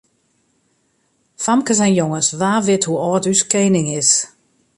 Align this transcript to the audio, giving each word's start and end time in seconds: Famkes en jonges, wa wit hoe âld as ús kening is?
Famkes 1.43 1.81
en 1.85 1.93
jonges, 1.99 2.27
wa 2.39 2.53
wit 2.65 2.83
hoe 2.87 3.01
âld 3.07 3.23
as 3.25 3.31
ús 3.31 3.41
kening 3.51 3.87
is? 4.01 4.11